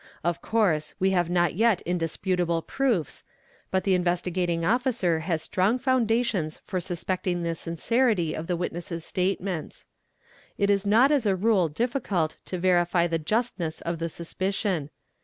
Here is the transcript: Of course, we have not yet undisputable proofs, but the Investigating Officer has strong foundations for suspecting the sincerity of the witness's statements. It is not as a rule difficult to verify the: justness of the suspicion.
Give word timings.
Of 0.23 0.41
course, 0.41 0.95
we 0.97 1.11
have 1.11 1.29
not 1.29 1.53
yet 1.53 1.83
undisputable 1.85 2.63
proofs, 2.63 3.23
but 3.69 3.83
the 3.83 3.93
Investigating 3.93 4.65
Officer 4.65 5.19
has 5.19 5.43
strong 5.43 5.77
foundations 5.77 6.57
for 6.63 6.79
suspecting 6.79 7.43
the 7.43 7.53
sincerity 7.53 8.33
of 8.35 8.47
the 8.47 8.57
witness's 8.57 9.05
statements. 9.05 9.85
It 10.57 10.71
is 10.71 10.87
not 10.87 11.11
as 11.11 11.27
a 11.27 11.35
rule 11.35 11.69
difficult 11.69 12.37
to 12.45 12.57
verify 12.57 13.05
the: 13.05 13.19
justness 13.19 13.79
of 13.81 13.99
the 13.99 14.09
suspicion. 14.09 14.89